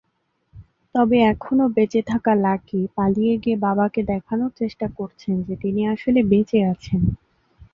তবে 0.95 1.17
এখনও 1.31 1.65
বেঁচে 1.69 2.01
থাকা 2.03 2.31
লাকি 2.41 2.79
পালিয়ে 2.97 3.33
গিয়ে 3.37 3.57
বাবাকে 3.59 4.01
দেখানোর 4.11 4.51
চেষ্টা 4.59 4.87
করছেন 4.97 5.35
যে 5.47 5.55
তিনি 5.63 5.81
আসলে 5.93 6.19
বেঁচে 6.31 6.59
আছেন। 6.71 7.01